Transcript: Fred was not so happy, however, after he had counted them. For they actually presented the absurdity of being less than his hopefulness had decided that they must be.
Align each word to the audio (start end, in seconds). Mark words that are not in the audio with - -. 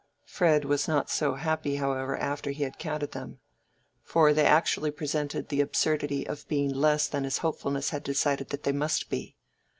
Fred 0.25 0.65
was 0.65 0.87
not 0.87 1.11
so 1.11 1.35
happy, 1.35 1.75
however, 1.75 2.17
after 2.17 2.49
he 2.49 2.63
had 2.63 2.79
counted 2.79 3.11
them. 3.11 3.37
For 4.01 4.33
they 4.33 4.47
actually 4.47 4.89
presented 4.89 5.49
the 5.49 5.61
absurdity 5.61 6.25
of 6.27 6.47
being 6.47 6.73
less 6.73 7.07
than 7.07 7.23
his 7.23 7.37
hopefulness 7.45 7.91
had 7.91 8.01
decided 8.01 8.49
that 8.49 8.63
they 8.63 8.71
must 8.71 9.11
be. 9.11 9.35